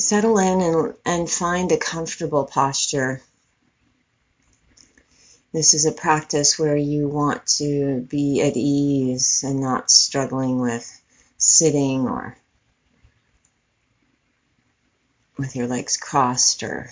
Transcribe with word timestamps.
settle 0.00 0.38
in 0.38 0.60
and, 0.60 0.94
and 1.04 1.30
find 1.30 1.72
a 1.72 1.76
comfortable 1.76 2.44
posture. 2.44 3.22
This 5.52 5.74
is 5.74 5.84
a 5.84 5.92
practice 5.92 6.58
where 6.58 6.76
you 6.76 7.08
want 7.08 7.46
to 7.58 8.00
be 8.08 8.40
at 8.40 8.56
ease 8.56 9.42
and 9.44 9.60
not 9.60 9.90
struggling 9.90 10.60
with 10.60 11.00
sitting 11.38 12.06
or 12.06 12.36
with 15.36 15.56
your 15.56 15.66
legs 15.66 15.96
crossed 15.96 16.62
or 16.62 16.90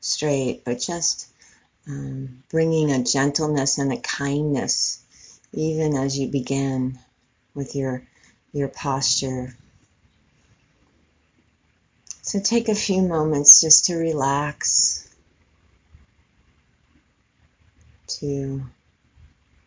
straight, 0.00 0.64
but 0.64 0.78
just 0.78 1.26
um, 1.88 2.42
bringing 2.50 2.92
a 2.92 3.02
gentleness 3.02 3.78
and 3.78 3.92
a 3.92 4.00
kindness 4.00 5.02
even 5.52 5.96
as 5.96 6.18
you 6.18 6.28
begin 6.28 6.98
with 7.54 7.74
your 7.74 8.06
your 8.52 8.68
posture. 8.68 9.56
So 12.34 12.40
take 12.40 12.68
a 12.68 12.74
few 12.74 13.00
moments 13.00 13.60
just 13.60 13.84
to 13.84 13.94
relax, 13.94 15.08
to 18.08 18.60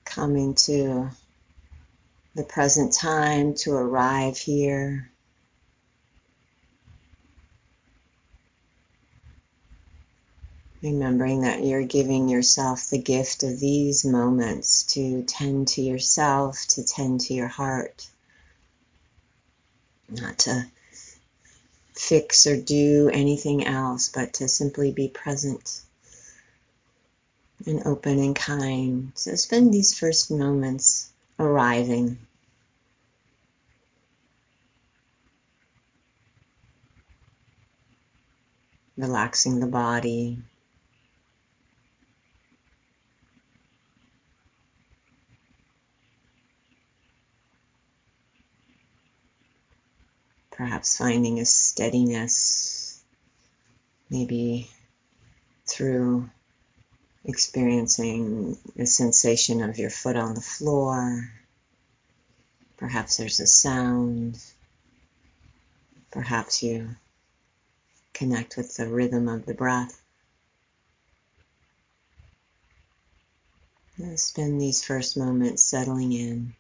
come 0.04 0.36
into 0.36 1.10
the 2.36 2.44
present 2.44 2.92
time, 2.92 3.54
to 3.60 3.72
arrive 3.72 4.38
here. 4.38 5.10
Remembering 10.84 11.44
that 11.44 11.64
you're 11.64 11.86
giving 11.86 12.28
yourself 12.28 12.90
the 12.90 13.02
gift 13.02 13.44
of 13.44 13.62
these 13.62 14.04
moments 14.04 14.84
to 14.96 15.24
tend 15.24 15.70
to 15.70 15.82
yourself, 15.82 16.66
to 16.72 16.84
tend 16.84 17.22
to 17.22 17.34
your 17.34 17.48
heart, 17.48 18.10
not 20.10 20.40
to 20.40 20.66
fix 21.98 22.48
or 22.48 22.56
do 22.58 23.10
anything 23.14 23.66
else, 23.66 24.10
but 24.10 24.34
to 24.34 24.48
simply 24.48 24.92
be 24.92 25.08
present 25.08 25.82
and 27.66 27.86
open 27.86 28.20
and 28.20 28.36
kind. 28.36 29.12
So 29.16 29.36
spend 29.36 29.74
these 29.74 29.98
first 29.98 30.30
moments 30.32 31.10
arriving. 31.40 32.20
Relaxing 38.96 39.60
the 39.60 39.68
body, 39.68 40.40
perhaps 50.58 50.98
finding 50.98 51.40
a 51.40 51.46
steadiness, 51.46 53.00
maybe 54.10 54.68
through 55.68 56.28
experiencing 57.24 58.58
the 58.76 58.88
sensation 58.88 59.62
of 59.62 59.78
your 59.78 59.92
foot 59.92 60.16
on 60.16 60.34
the 60.34 60.42
floor. 60.42 61.30
Perhaps 62.78 63.18
there's 63.18 63.40
a 63.40 63.46
sound. 63.46 64.44
Perhaps 66.10 66.64
you 66.64 66.90
connect 68.14 68.58
with 68.58 68.76
the 68.76 68.88
rhythm 68.88 69.28
of 69.30 69.46
the 69.46 69.54
breath. 69.54 70.02
spend 74.16 74.62
these 74.62 74.84
first 74.84 75.18
moments 75.18 75.64
settling 75.64 76.14
in. 76.14 76.54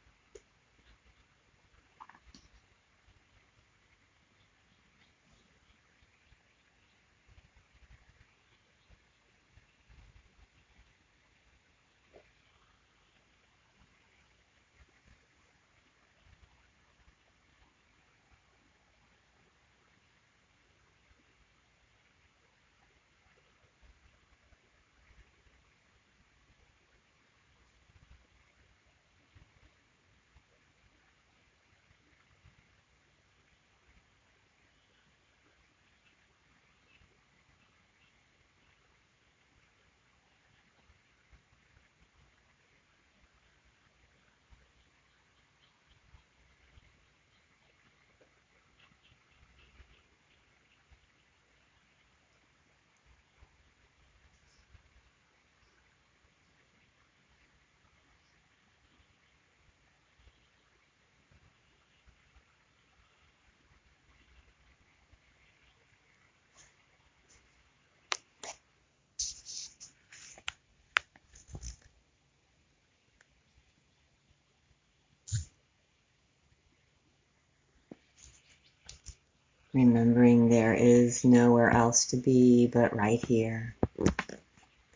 Remembering 79.77 80.49
there 80.49 80.73
is 80.73 81.23
nowhere 81.23 81.69
else 81.69 82.07
to 82.07 82.17
be 82.17 82.65
but 82.67 82.95
right 82.95 83.23
here. 83.23 83.75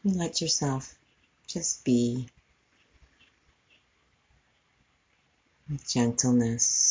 And 0.03 0.16
let 0.16 0.42
yourself 0.42 0.96
just 1.47 1.86
be 1.86 2.28
with 5.69 5.88
gentleness. 5.88 6.91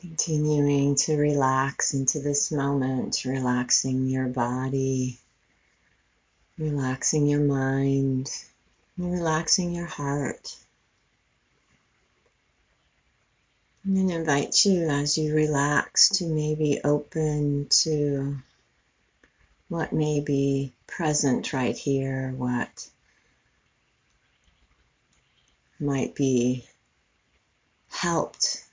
Continuing 0.00 0.94
to 0.94 1.18
relax 1.18 1.92
into 1.92 2.20
this 2.20 2.50
moment, 2.50 3.22
relaxing 3.26 4.06
your 4.06 4.28
body, 4.28 5.18
relaxing 6.56 7.26
your 7.26 7.40
mind, 7.40 8.30
relaxing 8.96 9.74
your 9.74 9.84
heart. 9.84 10.56
And 13.84 13.94
then 13.94 14.10
invite 14.10 14.64
you 14.64 14.88
as 14.88 15.18
you 15.18 15.34
relax 15.34 16.08
to 16.16 16.24
maybe 16.24 16.80
open 16.82 17.66
to 17.82 18.38
what 19.68 19.92
may 19.92 20.20
be 20.20 20.72
present 20.86 21.52
right 21.52 21.76
here, 21.76 22.32
what 22.36 22.88
might 25.78 26.14
be 26.14 26.66
helped 27.90 28.64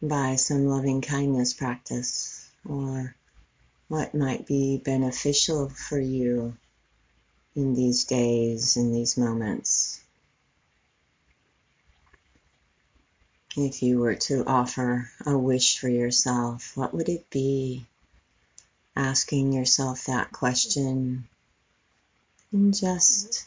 by 0.00 0.36
some 0.36 0.66
loving 0.66 1.00
kindness 1.00 1.54
practice 1.54 2.48
or 2.68 3.14
what 3.88 4.14
might 4.14 4.46
be 4.46 4.78
beneficial 4.84 5.68
for 5.68 5.98
you 5.98 6.56
in 7.56 7.74
these 7.74 8.04
days, 8.04 8.76
in 8.76 8.92
these 8.92 9.16
moments. 9.16 10.00
If 13.56 13.82
you 13.82 13.98
were 13.98 14.14
to 14.14 14.44
offer 14.44 15.10
a 15.26 15.36
wish 15.36 15.78
for 15.78 15.88
yourself, 15.88 16.76
what 16.76 16.94
would 16.94 17.08
it 17.08 17.28
be? 17.30 17.86
Asking 18.94 19.52
yourself 19.52 20.06
that 20.06 20.30
question 20.32 21.28
and 22.52 22.74
just 22.74 23.46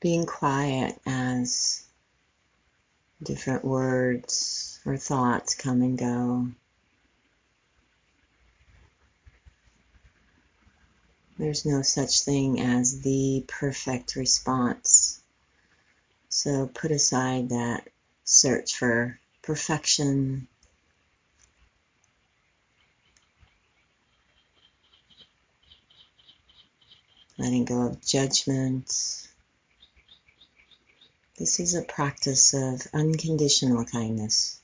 being 0.00 0.26
quiet 0.26 1.00
as 1.06 1.84
different 3.22 3.64
words 3.64 4.80
or 4.86 4.96
thoughts 4.96 5.54
come 5.54 5.82
and 5.82 5.98
go. 5.98 6.48
There's 11.38 11.64
no 11.64 11.82
such 11.82 12.22
thing 12.22 12.60
as 12.60 13.00
the 13.00 13.44
perfect 13.48 14.14
response. 14.14 15.20
So 16.28 16.66
put 16.66 16.90
aside 16.90 17.48
that 17.48 17.88
search 18.24 18.76
for 18.76 19.18
perfection. 19.42 20.48
Letting 27.38 27.64
go 27.64 27.86
of 27.86 28.04
judgment. 28.04 29.29
This 31.40 31.58
is 31.58 31.74
a 31.74 31.80
practice 31.80 32.52
of 32.52 32.86
unconditional 32.92 33.86
kindness 33.86 34.60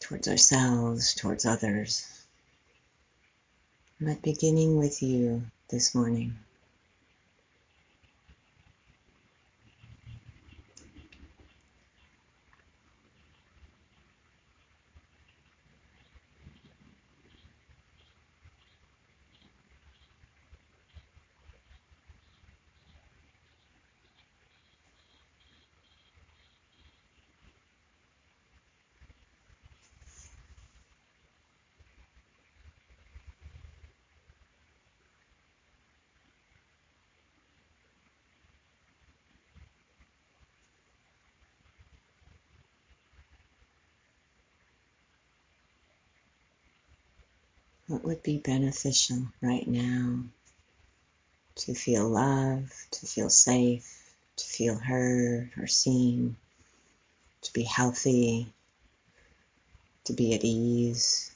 towards 0.00 0.26
ourselves, 0.26 1.14
towards 1.14 1.46
others 1.46 2.04
but 4.00 4.22
beginning 4.22 4.76
with 4.76 5.04
you 5.04 5.46
this 5.70 5.94
morning. 5.94 6.34
What 47.88 48.02
would 48.16 48.22
be 48.22 48.38
beneficial 48.38 49.26
right 49.42 49.68
now 49.68 50.20
to 51.54 51.74
feel 51.74 52.08
loved, 52.08 52.72
to 52.90 53.04
feel 53.04 53.28
safe, 53.28 54.14
to 54.36 54.44
feel 54.46 54.74
heard 54.74 55.50
or 55.58 55.66
seen, 55.66 56.34
to 57.42 57.52
be 57.52 57.62
healthy, 57.62 58.46
to 60.04 60.14
be 60.14 60.34
at 60.34 60.44
ease? 60.44 61.30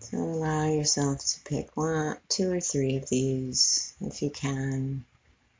So 0.00 0.18
allow 0.18 0.66
yourself 0.84 1.24
to 1.24 1.40
pick 1.44 1.74
one, 1.78 2.18
two 2.28 2.52
or 2.52 2.60
three 2.60 2.96
of 2.96 3.08
these 3.08 3.94
if 4.02 4.20
you 4.20 4.28
can, 4.28 5.02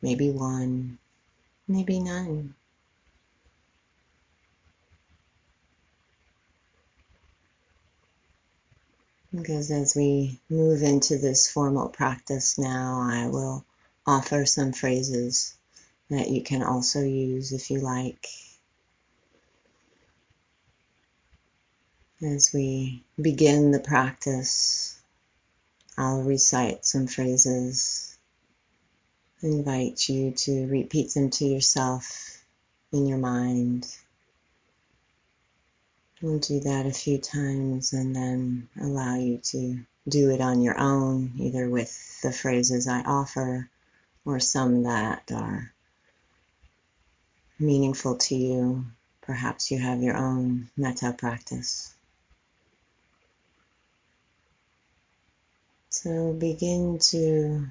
maybe 0.03 0.29
one, 0.29 0.99
maybe 1.67 1.99
none. 1.99 2.55
Because 9.35 9.71
as 9.71 9.97
we 9.97 10.39
move 10.51 10.83
into 10.83 11.17
this 11.17 11.51
formal 11.51 11.89
practice 11.89 12.59
now, 12.59 13.09
I 13.11 13.27
will 13.29 13.65
offer 14.07 14.45
some 14.45 14.75
phrases 14.75 15.55
that 16.11 16.29
you 16.29 16.43
can 16.43 16.63
also 16.63 17.01
use 17.01 17.53
if 17.53 17.71
you 17.71 17.81
like 17.81 18.29
As 22.23 22.53
we 22.55 23.03
begin 23.21 23.71
the 23.71 23.81
practice, 23.81 24.94
I'll 25.97 26.23
recite 26.23 26.85
some 26.85 27.07
phrases. 27.07 28.17
invite 29.43 30.09
you 30.09 30.33
to 30.33 30.67
repeat 30.67 31.15
them 31.15 31.31
to 31.31 31.45
yourself 31.45 32.43
in 32.93 33.07
your 33.07 33.19
mind. 33.19 33.87
We'll 36.21 36.39
do 36.39 36.61
that 36.61 36.87
a 36.87 36.93
few 36.93 37.19
times 37.19 37.93
and 37.93 38.17
then 38.17 38.69
allow 38.81 39.17
you 39.17 39.39
to 39.39 39.85
do 40.09 40.31
it 40.31 40.41
on 40.41 40.63
your 40.63 40.79
own, 40.79 41.33
either 41.39 41.69
with 41.69 42.21
the 42.23 42.33
phrases 42.33 42.89
I 42.89 43.03
offer 43.03 43.69
or 44.25 44.41
some 44.41 44.85
that 44.85 45.31
are 45.31 45.73
meaningful 47.59 48.17
to 48.17 48.35
you. 48.35 48.87
Perhaps 49.21 49.71
you 49.71 49.79
have 49.79 50.03
your 50.03 50.17
own 50.17 50.71
metta 50.77 51.15
practice. 51.17 51.94
So 56.05 56.35
begin 56.35 56.99
to 57.13 57.67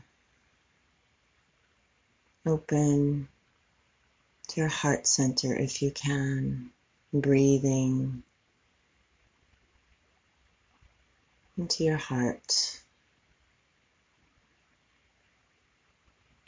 open 2.47 3.27
to 4.47 4.59
your 4.59 4.69
heart 4.69 5.05
center 5.05 5.55
if 5.55 5.83
you 5.83 5.91
can, 5.91 6.71
breathing 7.13 8.23
into 11.59 11.83
your 11.83 11.97
heart, 11.97 12.81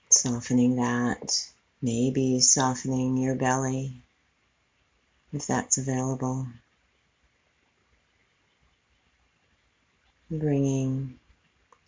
softening 0.09 0.77
that, 0.77 1.51
maybe 1.83 2.39
softening 2.39 3.15
your 3.15 3.35
belly 3.35 4.01
if 5.31 5.45
that's 5.45 5.77
available. 5.77 6.47
Bringing 10.31 11.19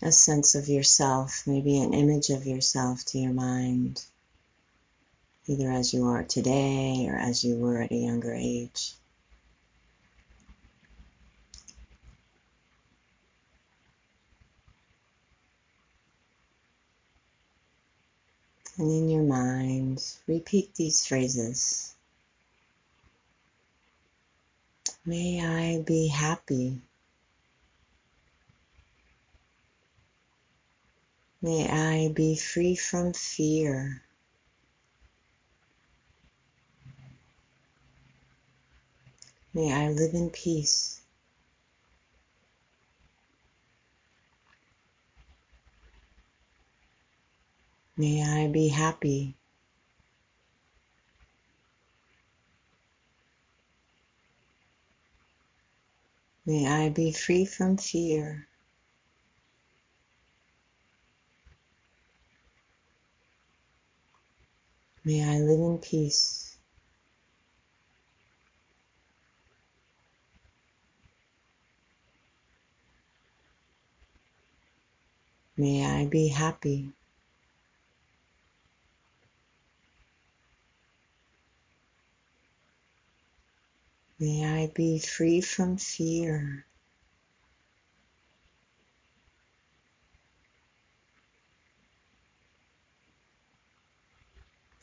a 0.02 0.12
sense 0.12 0.56
of 0.56 0.68
yourself, 0.68 1.44
maybe 1.48 1.80
an 1.80 1.94
image 1.94 2.30
of 2.30 2.46
yourself 2.46 3.04
to 3.06 3.18
your 3.18 3.34
mind, 3.34 4.04
either 5.48 5.72
as 5.72 5.94
you 5.94 6.06
are 6.06 6.24
today 6.24 7.08
or 7.10 7.16
as 7.16 7.44
you 7.44 7.56
were 7.56 7.82
at 7.82 7.92
a 7.92 7.96
younger 7.96 8.34
age. 8.34 8.94
And 18.78 18.92
in 18.92 19.10
your 19.10 19.24
mind, 19.24 20.04
repeat 20.28 20.76
these 20.76 21.08
phrases. 21.08 21.96
May 25.04 25.44
I 25.44 25.82
be 25.82 26.08
happy. 26.08 26.82
May 31.42 31.70
I 31.70 32.12
be 32.14 32.36
free 32.36 32.76
from 32.76 33.14
fear. 33.14 34.02
May 39.54 39.72
I 39.72 39.90
live 39.90 40.14
in 40.14 40.32
peace. 40.32 41.00
May 47.96 48.24
I 48.24 48.48
be 48.48 48.68
happy. 48.68 49.36
May 56.46 56.68
I 56.68 56.90
be 56.90 57.12
free 57.12 57.46
from 57.46 57.78
fear. 57.78 58.48
May 65.08 65.24
I 65.24 65.40
live 65.40 65.62
in 65.62 65.78
peace. 65.78 66.58
May 75.56 75.86
I 75.86 76.08
be 76.08 76.28
happy. 76.28 76.92
May 84.20 84.44
I 84.44 84.72
be 84.76 85.00
free 85.00 85.40
from 85.40 85.78
fear. 85.78 86.66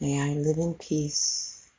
May 0.04 0.20
I 0.20 0.34
live 0.34 0.58
in 0.58 0.74
peace. 0.74 1.70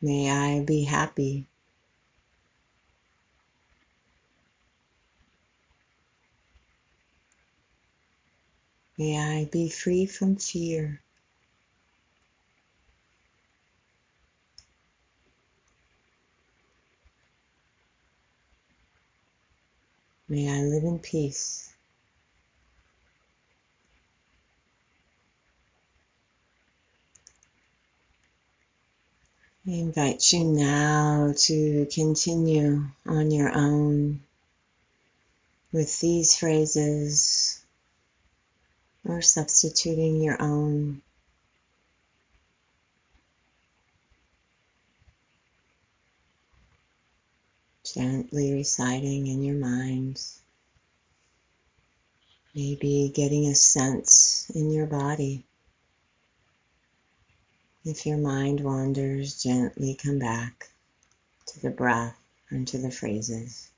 May 0.00 0.30
I 0.30 0.62
be 0.64 0.84
happy. 0.84 1.48
May 8.96 9.18
I 9.18 9.48
be 9.50 9.68
free 9.68 10.06
from 10.06 10.36
fear. 10.36 11.02
May 20.32 20.48
I 20.48 20.62
live 20.62 20.84
in 20.84 20.98
peace. 20.98 21.70
I 29.66 29.72
invite 29.72 30.32
you 30.32 30.44
now 30.44 31.34
to 31.36 31.86
continue 31.92 32.82
on 33.04 33.30
your 33.30 33.54
own 33.54 34.22
with 35.70 36.00
these 36.00 36.34
phrases 36.34 37.62
or 39.06 39.20
substituting 39.20 40.22
your 40.22 40.40
own. 40.40 41.02
Gently 47.92 48.54
reciting 48.54 49.26
in 49.26 49.42
your 49.42 49.56
mind. 49.56 50.22
Maybe 52.54 53.12
getting 53.14 53.48
a 53.48 53.54
sense 53.54 54.50
in 54.54 54.70
your 54.70 54.86
body. 54.86 55.44
If 57.84 58.06
your 58.06 58.18
mind 58.18 58.60
wanders, 58.60 59.42
gently 59.42 59.94
come 59.94 60.18
back 60.18 60.70
to 61.48 61.60
the 61.60 61.70
breath 61.70 62.16
and 62.48 62.66
to 62.68 62.78
the 62.78 62.90
phrases. 62.90 63.71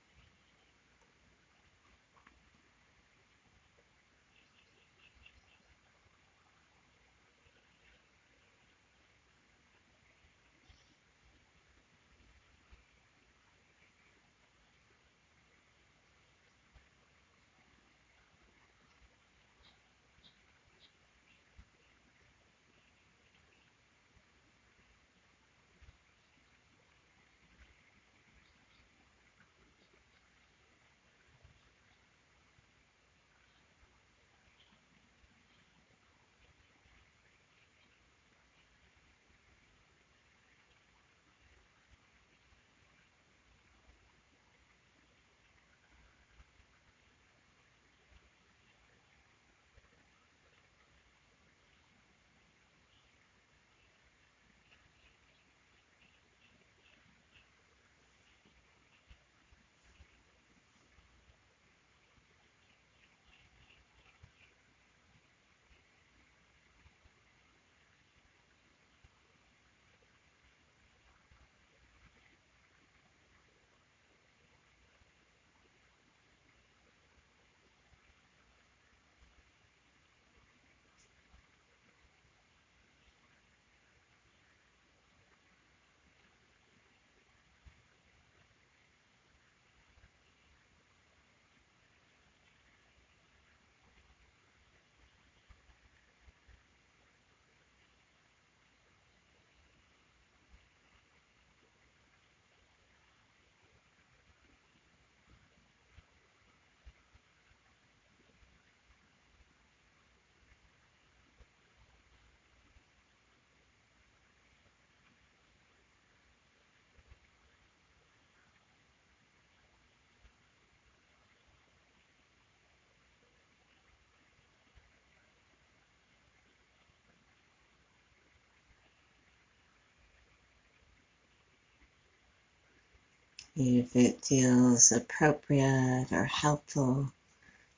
If 133.57 133.95
it 133.95 134.25
feels 134.25 134.91
appropriate 134.91 136.09
or 136.11 136.25
helpful, 136.25 137.13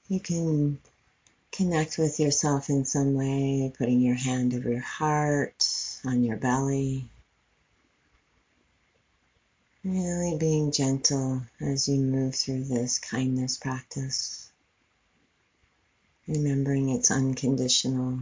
you 0.09 0.21
can 0.21 0.79
connect 1.53 1.99
with 1.99 2.19
yourself 2.19 2.71
in 2.71 2.87
some 2.87 3.13
way, 3.13 3.71
putting 3.77 4.01
your 4.01 4.15
hand 4.15 4.55
over 4.55 4.71
your 4.71 4.81
heart, 4.81 5.69
on 6.03 6.25
your 6.25 6.39
belly. 6.39 7.11
Really 9.85 10.39
being 10.39 10.73
gentle 10.73 11.43
as 11.61 11.87
you 11.89 12.01
move 12.01 12.35
through 12.35 12.65
this 12.65 12.99
kindness 12.99 13.59
practice. 13.59 14.51
Remembering 16.27 16.89
it's 16.89 17.11
unconditional. 17.11 18.21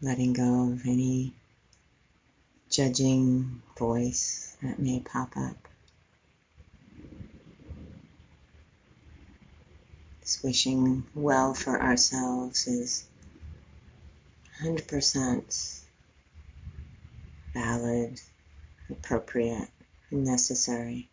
Letting 0.00 0.32
go 0.32 0.72
of 0.72 0.86
any 0.86 1.34
judging 2.74 3.62
voice 3.78 4.56
that 4.60 4.80
may 4.80 4.98
pop 4.98 5.36
up. 5.36 5.68
Just 10.22 10.42
wishing 10.42 11.04
well 11.14 11.54
for 11.54 11.80
ourselves 11.80 12.66
is 12.66 13.06
100% 14.60 15.84
valid, 17.54 18.20
appropriate, 18.90 19.68
and 20.10 20.24
necessary. 20.24 21.08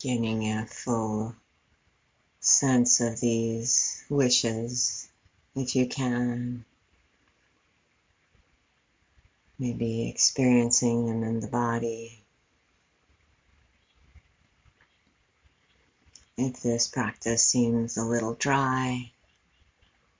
Getting 0.00 0.50
a 0.50 0.66
full 0.66 1.34
sense 2.40 3.02
of 3.02 3.20
these 3.20 4.02
wishes 4.08 5.06
if 5.54 5.76
you 5.76 5.86
can. 5.88 6.64
Maybe 9.58 10.08
experiencing 10.08 11.04
them 11.04 11.22
in 11.22 11.40
the 11.40 11.48
body. 11.48 12.22
If 16.38 16.62
this 16.62 16.88
practice 16.88 17.46
seems 17.46 17.98
a 17.98 18.04
little 18.04 18.32
dry, 18.32 19.12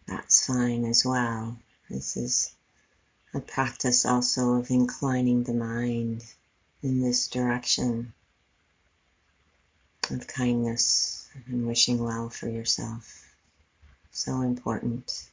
that's 0.05 0.47
fine 0.47 0.85
as 0.85 1.07
well. 1.07 1.59
This 1.89 2.19
is 2.19 2.55
a 3.33 3.41
practice 3.41 4.05
also 4.05 4.57
of 4.57 4.71
inclining 4.71 5.45
the 5.45 5.55
mind 5.55 6.23
in 6.83 7.01
this 7.01 7.29
direction 7.29 8.13
of 10.11 10.27
kindness 10.27 11.29
and 11.47 11.67
wishing 11.67 12.03
well 12.03 12.29
for 12.29 12.49
yourself. 12.49 13.27
So 14.11 14.41
important. 14.43 15.31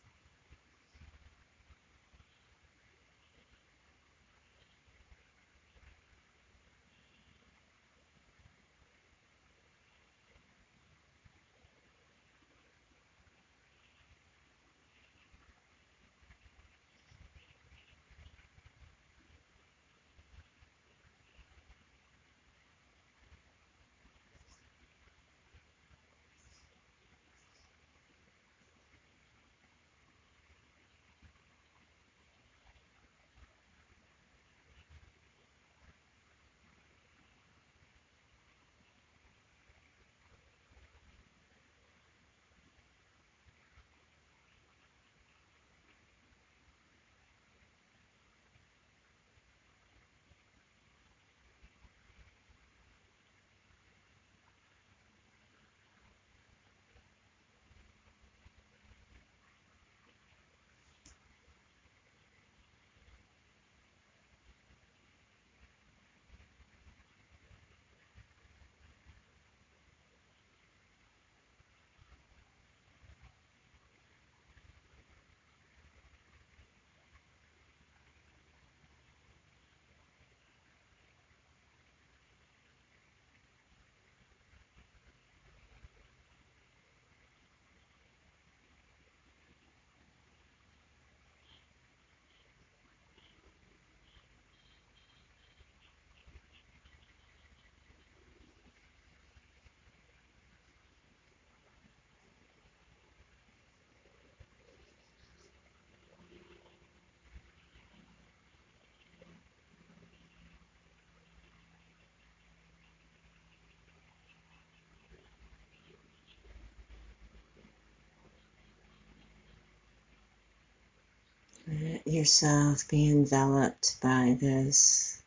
Let 121.70 122.08
yourself 122.08 122.88
be 122.88 123.10
enveloped 123.10 124.00
by 124.00 124.38
this 124.40 125.22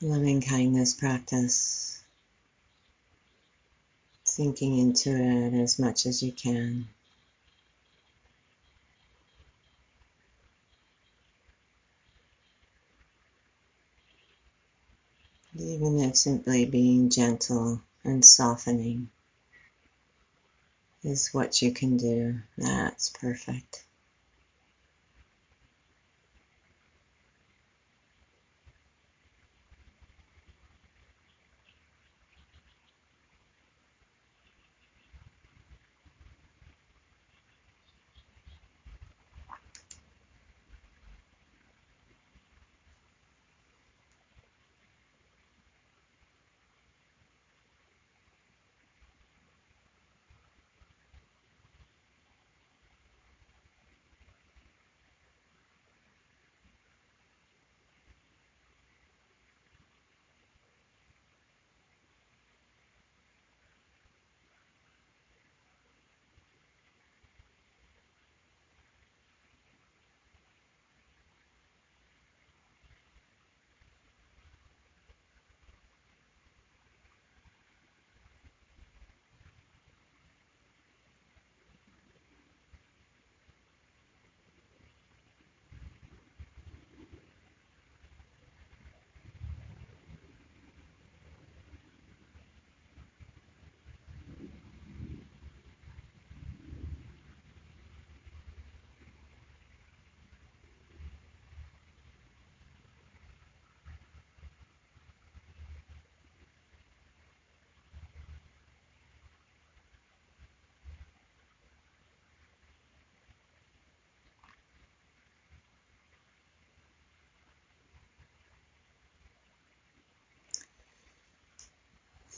loving 0.00 0.40
kindness 0.40 0.94
practice, 0.94 2.00
sinking 4.22 4.78
into 4.78 5.10
it 5.10 5.52
as 5.60 5.80
much 5.80 6.06
as 6.06 6.22
you 6.22 6.30
can. 6.30 6.86
Even 15.58 15.98
if 15.98 16.16
simply 16.16 16.66
being 16.66 17.10
gentle 17.10 17.82
and 18.04 18.24
softening 18.24 19.10
is 21.02 21.34
what 21.34 21.62
you 21.62 21.72
can 21.72 21.96
do, 21.96 22.42
that's 22.56 23.10
perfect. 23.10 23.85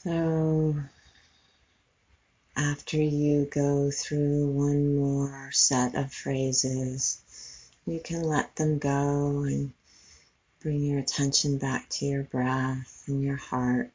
So, 0.05 0.77
after 2.57 2.99
you 2.99 3.47
go 3.47 3.91
through 3.91 4.47
one 4.53 4.97
more 4.97 5.51
set 5.51 5.97
of 5.97 6.13
phrases, 6.13 7.21
you 7.85 7.99
can 7.99 8.23
let 8.23 8.55
them 8.55 8.79
go 8.79 9.43
and 9.43 9.73
bring 10.61 10.83
your 10.83 11.01
attention 11.01 11.59
back 11.59 11.89
to 11.91 12.07
your 12.07 12.23
breath 12.23 13.03
and 13.09 13.25
your 13.25 13.39
heart. 13.39 13.91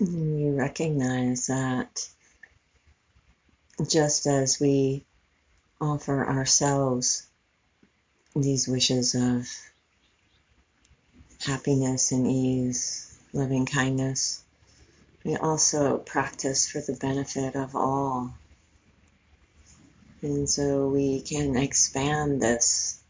You 0.00 0.54
recognize 0.56 1.48
that 1.48 2.08
just 3.86 4.26
as 4.26 4.58
we 4.58 5.04
offer 5.80 6.26
ourselves 6.26 7.26
these 8.34 8.66
wishes 8.66 9.14
of 9.14 9.46
happiness 11.44 12.12
and 12.12 12.26
ease, 12.26 13.18
loving 13.32 13.66
kindness, 13.66 14.42
we 15.24 15.36
also 15.36 15.98
practice 15.98 16.70
for 16.70 16.80
the 16.80 16.96
benefit 16.98 17.54
of 17.54 17.76
all. 17.76 18.32
And 20.22 20.48
so 20.48 20.88
we 20.88 21.20
can 21.20 21.56
expand 21.56 22.40
this 22.40 23.02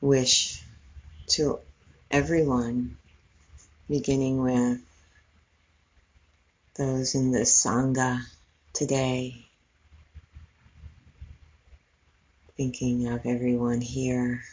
wish 0.00 0.62
to 1.28 1.58
everyone, 2.10 2.96
beginning 3.90 4.40
with 4.40 4.78
those 6.76 7.16
in 7.16 7.32
the 7.32 7.40
Sangha 7.40 8.20
today, 8.72 9.34
thinking 12.56 13.08
of 13.08 13.26
everyone 13.26 13.80
here, 13.80 14.44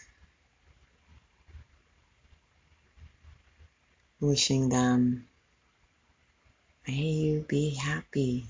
wishing 4.19 4.69
them, 4.69 5.27
may 6.87 6.93
you 6.95 7.45
be 7.47 7.75
happy. 7.75 8.47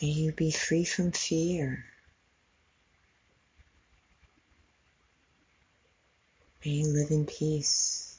May 0.00 0.08
you 0.08 0.30
be 0.30 0.52
free 0.52 0.84
from 0.84 1.10
fear. 1.10 1.84
May 6.64 6.72
you 6.72 6.86
live 6.86 7.10
in 7.10 7.26
peace. 7.26 8.18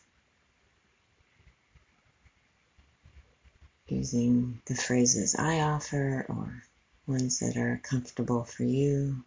Using 3.87 4.61
the 4.67 4.75
phrases 4.75 5.35
I 5.35 5.61
offer 5.61 6.27
or 6.29 6.63
ones 7.07 7.39
that 7.39 7.57
are 7.57 7.81
comfortable 7.81 8.43
for 8.43 8.63
you. 8.63 9.23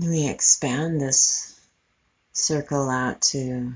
We 0.00 0.26
expand 0.26 1.00
this 1.00 1.60
circle 2.32 2.90
out 2.90 3.22
to 3.22 3.72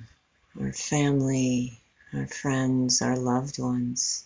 our 0.60 0.72
family, 0.72 1.78
our 2.12 2.26
friends, 2.26 3.00
our 3.00 3.16
loved 3.16 3.60
ones, 3.60 4.24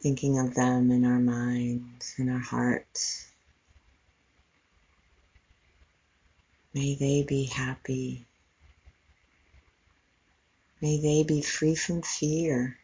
thinking 0.00 0.38
of 0.38 0.54
them 0.54 0.92
in 0.92 1.04
our 1.04 1.18
mind, 1.18 2.04
in 2.18 2.28
our 2.28 2.38
heart. 2.38 3.27
May 6.74 6.94
they 6.94 7.22
be 7.22 7.44
happy. 7.44 8.26
May 10.80 11.00
they 11.00 11.24
be 11.24 11.42
free 11.42 11.74
from 11.74 12.02
fear. 12.02 12.78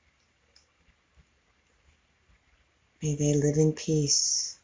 May 3.03 3.14
they 3.14 3.35
live 3.35 3.57
in 3.57 3.73
peace. 3.73 4.59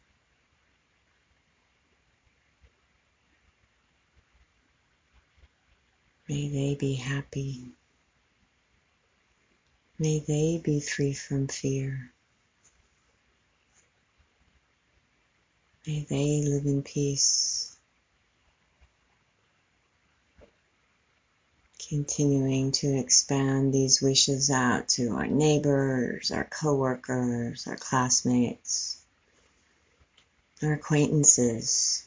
May 6.28 6.48
they 6.48 6.74
be 6.74 6.94
happy. 6.94 7.66
May 9.98 10.20
they 10.20 10.60
be 10.64 10.80
free 10.80 11.12
from 11.12 11.48
fear. 11.48 12.12
May 15.86 16.06
they 16.08 16.42
live 16.42 16.66
in 16.66 16.82
peace. 16.82 17.76
Continuing 21.90 22.70
to 22.70 22.86
expand 22.86 23.74
these 23.74 24.00
wishes 24.00 24.48
out 24.48 24.86
to 24.90 25.08
our 25.08 25.26
neighbors, 25.26 26.30
our 26.30 26.44
coworkers, 26.44 27.66
our 27.66 27.74
classmates, 27.74 29.02
our 30.62 30.74
acquaintances. 30.74 32.06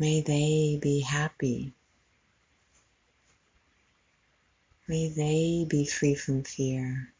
May 0.00 0.20
they 0.22 0.80
be 0.82 0.98
happy. 0.98 1.74
May 4.88 5.10
they 5.10 5.64
be 5.68 5.86
free 5.86 6.16
from 6.16 6.42
fear. 6.42 7.12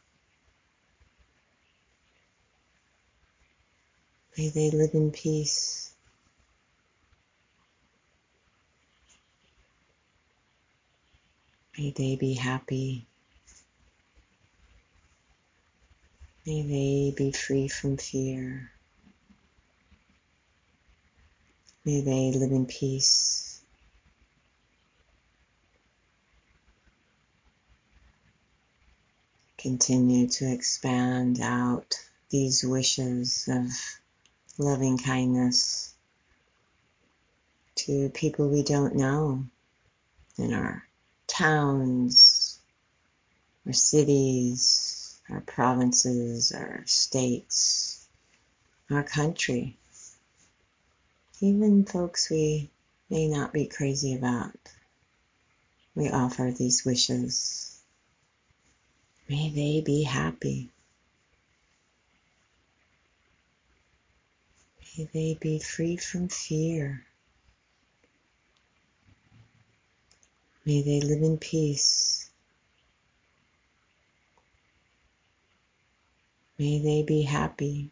May 4.37 4.49
they 4.49 4.69
live 4.69 4.93
in 4.95 5.11
peace. 5.11 5.90
May 11.81 11.89
they 11.89 12.15
be 12.15 12.35
happy. 12.35 13.07
May 16.45 16.61
they 16.61 17.13
be 17.17 17.31
free 17.31 17.67
from 17.67 17.97
fear. 17.97 18.69
May 21.83 22.01
they 22.01 22.37
live 22.37 22.51
in 22.51 22.67
peace. 22.67 23.63
Continue 29.57 30.27
to 30.27 30.53
expand 30.53 31.41
out 31.41 31.95
these 32.29 32.63
wishes 32.63 33.49
of 33.51 33.71
loving 34.59 34.99
kindness 34.99 35.95
to 37.73 38.09
people 38.09 38.49
we 38.49 38.61
don't 38.61 38.95
know 38.95 39.45
in 40.37 40.53
our 40.53 40.85
towns, 41.31 42.59
our 43.65 43.73
cities, 43.73 45.19
our 45.29 45.39
provinces, 45.41 46.51
our 46.51 46.83
states, 46.85 48.05
our 48.89 49.03
country, 49.03 49.77
even 51.39 51.85
folks 51.85 52.29
we 52.29 52.69
may 53.09 53.29
not 53.29 53.53
be 53.53 53.65
crazy 53.65 54.13
about. 54.13 54.59
We 55.95 56.09
offer 56.09 56.51
these 56.51 56.85
wishes. 56.85 57.79
May 59.29 59.49
they 59.49 59.81
be 59.81 60.03
happy. 60.03 60.69
May 64.97 65.09
they 65.13 65.37
be 65.39 65.59
free 65.59 65.95
from 65.95 66.27
fear. 66.27 67.05
May 70.63 70.83
they 70.83 71.01
live 71.01 71.23
in 71.23 71.39
peace. 71.39 72.29
May 76.59 76.79
they 76.79 77.01
be 77.01 77.23
happy. 77.23 77.89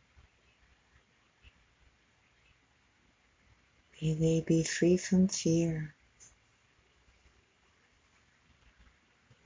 May 3.99 4.13
they 4.13 4.43
be 4.45 4.63
free 4.63 4.97
from 4.97 5.27
fear. 5.29 5.95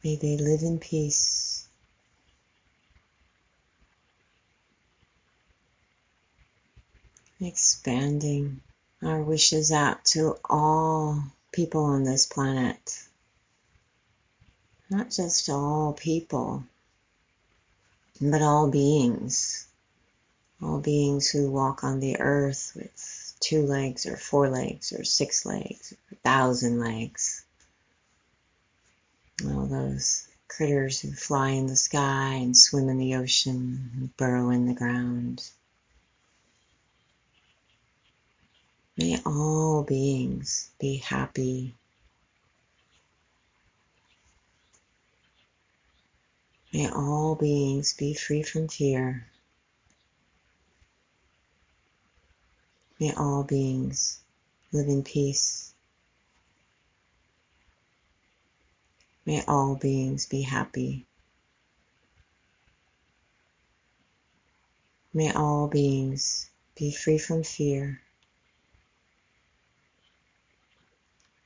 May 0.03 0.17
they 0.17 0.35
live 0.35 0.61
in 0.61 0.79
peace. 0.79 1.69
Expanding 7.39 8.59
our 9.01 9.23
wishes 9.23 9.71
out 9.71 10.03
to 10.05 10.35
all 10.49 11.23
people 11.53 11.85
on 11.85 12.03
this 12.03 12.25
planet 12.25 13.07
not 14.89 15.09
just 15.09 15.49
all 15.49 15.93
people, 15.93 16.63
but 18.21 18.41
all 18.41 18.69
beings, 18.69 19.67
all 20.61 20.79
beings 20.79 21.29
who 21.29 21.49
walk 21.49 21.83
on 21.83 21.99
the 21.99 22.19
earth 22.19 22.73
with 22.75 23.35
two 23.39 23.63
legs 23.65 24.05
or 24.05 24.17
four 24.17 24.49
legs 24.49 24.93
or 24.93 25.03
six 25.03 25.45
legs, 25.45 25.93
or 25.93 26.13
a 26.13 26.15
thousand 26.17 26.79
legs. 26.79 27.43
All 29.45 29.65
those 29.65 30.27
critters 30.47 30.99
who 31.01 31.11
fly 31.11 31.49
in 31.49 31.67
the 31.67 31.75
sky 31.75 32.35
and 32.35 32.55
swim 32.55 32.87
in 32.89 32.97
the 32.97 33.15
ocean 33.15 33.91
and 33.95 34.17
burrow 34.17 34.51
in 34.51 34.67
the 34.67 34.73
ground. 34.73 35.49
May 38.95 39.19
all 39.25 39.83
beings 39.83 40.69
be 40.79 40.97
happy 40.97 41.73
May 46.73 46.89
all 46.89 47.35
beings 47.35 47.93
be 47.93 48.15
free 48.15 48.41
from 48.41 48.67
fear. 48.67 49.27
May 52.99 53.13
all 53.13 53.43
beings 53.43 54.19
live 54.71 54.87
in 54.87 55.03
peace. 55.03 55.71
May 59.23 59.43
all 59.47 59.75
beings 59.75 60.25
be 60.25 60.41
happy. 60.41 61.05
May 65.13 65.31
all 65.31 65.67
beings 65.67 66.49
be 66.75 66.91
free 66.91 67.19
from 67.19 67.43
fear. 67.43 68.01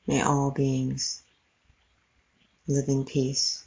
May 0.08 0.22
all 0.22 0.52
beings 0.52 1.22
live 2.66 2.88
in 2.88 3.04
peace. 3.04 3.67